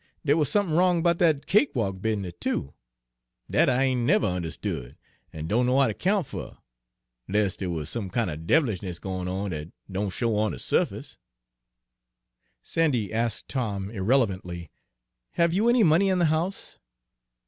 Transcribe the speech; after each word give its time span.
Dere 0.25 0.35
wuz 0.35 0.45
somethin' 0.47 0.75
wrong 0.75 1.03
'bout 1.03 1.19
dat 1.19 1.45
cakewalk 1.45 2.01
business, 2.01 2.33
too, 2.39 2.73
dat 3.47 3.69
I 3.69 3.83
ain' 3.83 4.03
never 4.03 4.25
unde'stood 4.25 4.95
an' 5.31 5.45
don' 5.45 5.67
know 5.67 5.79
how 5.79 5.85
ter 5.85 5.93
'count 5.93 6.25
fer, 6.25 6.57
'less 7.27 7.55
dere 7.55 7.69
wuz 7.69 7.85
some 7.87 8.09
kin' 8.09 8.27
er 8.27 8.35
dev'lishness 8.35 8.97
goin' 8.97 9.27
on 9.27 9.51
dat 9.51 9.67
don' 9.91 10.09
show 10.09 10.35
on 10.37 10.53
de 10.53 10.57
su'face." 10.57 11.19
"Sandy," 12.63 13.13
asked 13.13 13.47
Tom 13.47 13.91
irrelevantly, 13.91 14.71
"have 15.33 15.53
you 15.53 15.69
any 15.69 15.83
money 15.83 16.09
in 16.09 16.17
the 16.17 16.25
house?" 16.33 16.79